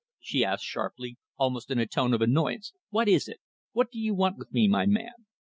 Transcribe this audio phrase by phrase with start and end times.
[0.19, 2.73] she asked sharply, almost in a tone of annoyance.
[2.89, 3.39] "What is it?
[3.71, 5.27] What do you want with me, my man?"